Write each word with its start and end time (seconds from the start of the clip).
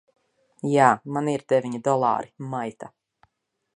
Jā. 0.69 0.87
Man 1.17 1.29
ir 1.33 1.45
deviņi 1.53 1.81
dolāri, 1.89 2.33
maita! 2.55 2.91